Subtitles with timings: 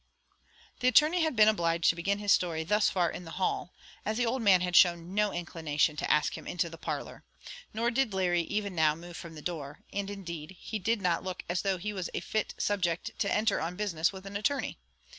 [0.79, 3.71] The attorney had been obliged to begin his story thus far in the hall
[4.03, 7.23] as the old man had shown no inclination to ask him into the parlour:
[7.71, 11.43] nor did Larry even now move from the door; and, indeed, he did not look
[11.47, 14.79] as though he was a fit subject to enter on business with an attorney.